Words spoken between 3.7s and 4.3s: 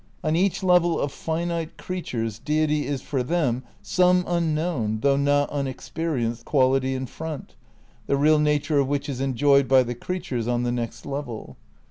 some